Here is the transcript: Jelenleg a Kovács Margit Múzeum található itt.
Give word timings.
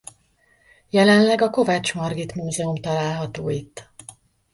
Jelenleg 0.89 1.41
a 1.41 1.49
Kovács 1.49 1.93
Margit 1.93 2.35
Múzeum 2.35 2.75
található 2.75 3.49
itt. 3.49 3.89